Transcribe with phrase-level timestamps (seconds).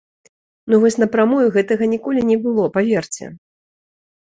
[0.71, 3.25] Ну вось напрамую гэтага ніколі не было, паверце!